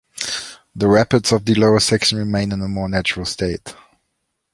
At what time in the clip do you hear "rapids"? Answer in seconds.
0.87-1.31